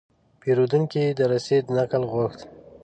[0.41, 2.39] پیرودونکی د رسید نقل غوښت.